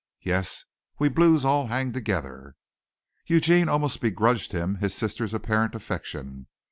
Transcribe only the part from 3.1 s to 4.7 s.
Eugene almost begrudged